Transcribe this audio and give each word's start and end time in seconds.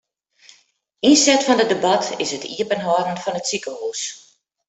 Ynset 1.09 1.45
fan 1.47 1.63
it 1.63 1.69
debat 1.71 2.05
is 2.23 2.31
it 2.35 2.47
iepenhâlden 2.53 3.17
fan 3.23 3.39
it 3.39 3.49
sikehûs. 3.51 4.01